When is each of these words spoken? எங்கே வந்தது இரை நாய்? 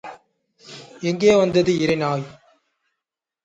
எங்கே 1.01 1.35
வந்தது 1.35 1.79
இரை 1.79 1.95
நாய்? 1.95 2.25